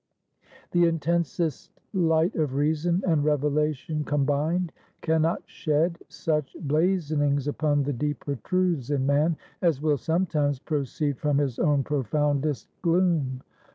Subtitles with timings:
[0.71, 7.93] The intensest light of reason and revelation combined, can not shed such blazonings upon the
[7.93, 13.41] deeper truths in man, as will sometimes proceed from his own profoundest gloom.